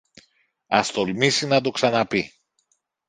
Ας 0.67 0.91
τολμήσει 0.91 1.47
να 1.47 1.61
το 1.61 1.71
ξαναπεί 1.71 2.33